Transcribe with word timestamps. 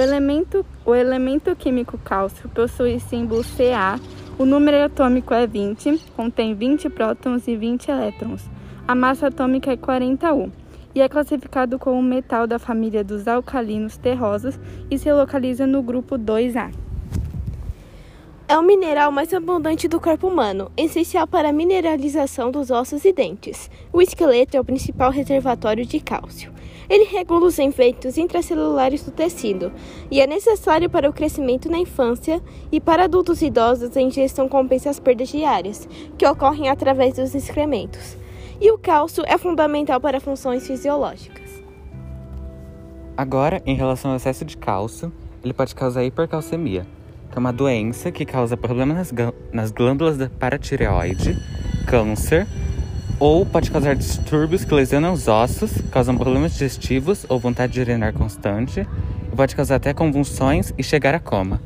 O 0.00 0.02
elemento, 0.02 0.64
o 0.86 0.94
elemento 0.94 1.54
químico 1.54 1.98
cálcio 1.98 2.48
possui 2.48 2.98
símbolo 2.98 3.44
Ca, 3.44 4.00
o 4.38 4.46
número 4.46 4.82
atômico 4.82 5.34
é 5.34 5.46
20, 5.46 5.98
contém 6.16 6.54
20 6.54 6.88
prótons 6.88 7.46
e 7.46 7.54
20 7.54 7.90
elétrons. 7.90 8.48
A 8.88 8.94
massa 8.94 9.26
atômica 9.26 9.70
é 9.70 9.76
40 9.76 10.32
U 10.32 10.50
e 10.94 11.02
é 11.02 11.06
classificado 11.06 11.78
como 11.78 11.98
um 11.98 12.02
metal 12.02 12.46
da 12.46 12.58
família 12.58 13.04
dos 13.04 13.28
alcalinos 13.28 13.98
terrosos 13.98 14.58
e 14.90 14.96
se 14.96 15.12
localiza 15.12 15.66
no 15.66 15.82
grupo 15.82 16.16
2A. 16.16 16.72
É 18.48 18.56
o 18.56 18.62
mineral 18.62 19.12
mais 19.12 19.34
abundante 19.34 19.86
do 19.86 20.00
corpo 20.00 20.28
humano, 20.28 20.72
essencial 20.78 21.26
para 21.26 21.50
a 21.50 21.52
mineralização 21.52 22.50
dos 22.50 22.70
ossos 22.70 23.04
e 23.04 23.12
dentes. 23.12 23.70
O 23.92 24.00
esqueleto 24.00 24.56
é 24.56 24.60
o 24.60 24.64
principal 24.64 25.10
reservatório 25.10 25.84
de 25.84 26.00
cálcio. 26.00 26.50
Ele 26.90 27.04
regula 27.04 27.46
os 27.46 27.56
efeitos 27.56 28.18
intracelulares 28.18 29.04
do 29.04 29.12
tecido 29.12 29.72
e 30.10 30.20
é 30.20 30.26
necessário 30.26 30.90
para 30.90 31.08
o 31.08 31.12
crescimento 31.12 31.70
na 31.70 31.78
infância 31.78 32.42
e 32.72 32.80
para 32.80 33.04
adultos 33.04 33.40
idosos 33.42 33.96
a 33.96 34.00
ingestão 34.00 34.48
compensa 34.48 34.90
as 34.90 34.98
perdas 34.98 35.28
diárias, 35.28 35.88
que 36.18 36.26
ocorrem 36.26 36.68
através 36.68 37.14
dos 37.14 37.32
excrementos. 37.32 38.18
E 38.60 38.72
o 38.72 38.76
cálcio 38.76 39.22
é 39.24 39.38
fundamental 39.38 40.00
para 40.00 40.18
funções 40.18 40.66
fisiológicas. 40.66 41.62
Agora, 43.16 43.62
em 43.64 43.76
relação 43.76 44.10
ao 44.10 44.16
excesso 44.16 44.44
de 44.44 44.56
cálcio, 44.56 45.12
ele 45.44 45.54
pode 45.54 45.76
causar 45.76 46.02
hipercalcemia, 46.02 46.84
que 47.30 47.38
é 47.38 47.38
uma 47.38 47.52
doença 47.52 48.10
que 48.10 48.24
causa 48.24 48.56
problemas 48.56 49.12
nas, 49.12 49.34
nas 49.52 49.70
glândulas 49.70 50.16
da 50.18 50.28
paratireoide, 50.28 51.36
câncer, 51.86 52.48
ou 53.20 53.44
pode 53.44 53.70
causar 53.70 53.94
distúrbios 53.94 54.64
que 54.64 54.74
lesionam 54.74 55.12
os 55.12 55.28
ossos, 55.28 55.70
causam 55.92 56.16
problemas 56.16 56.52
digestivos 56.52 57.26
ou 57.28 57.38
vontade 57.38 57.74
de 57.74 57.80
urinar 57.80 58.14
constante, 58.14 58.88
e 59.30 59.36
pode 59.36 59.54
causar 59.54 59.76
até 59.76 59.92
convulsões 59.92 60.72
e 60.78 60.82
chegar 60.82 61.14
a 61.14 61.20
coma. 61.20 61.60